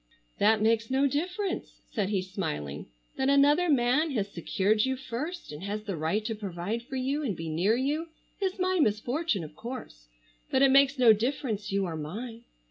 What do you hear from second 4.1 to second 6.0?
has secured you first, and has the